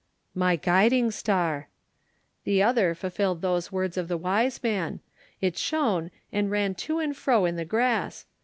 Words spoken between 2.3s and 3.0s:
"The other